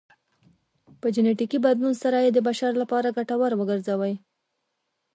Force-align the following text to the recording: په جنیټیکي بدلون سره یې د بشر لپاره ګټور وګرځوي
په 0.99 1.07
جنیټیکي 1.15 1.57
بدلون 1.65 1.93
سره 2.03 2.17
یې 2.25 2.29
د 2.33 2.39
بشر 2.47 2.71
لپاره 2.81 3.15
ګټور 3.17 3.51
وګرځوي 3.55 4.13